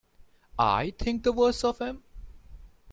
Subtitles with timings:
[0.57, 2.01] I think the worse of him?